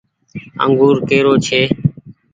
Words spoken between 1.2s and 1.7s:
رو ڇي۔